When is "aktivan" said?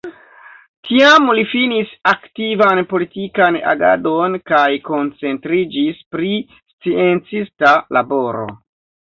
2.11-2.81